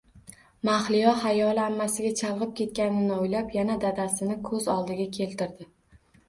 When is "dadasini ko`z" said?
3.85-4.63